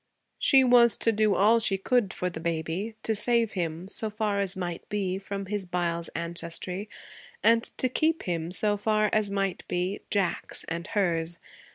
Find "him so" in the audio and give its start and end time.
3.51-4.09, 8.23-8.77